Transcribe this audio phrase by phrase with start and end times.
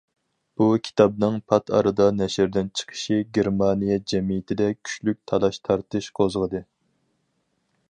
[0.59, 6.67] بۇ كىتابنىڭ پات ئارىدا نەشردىن چىقىشى گېرمانىيە جەمئىيىتىدە كۈچلۈك تالاش تارتىش قوزغىدى.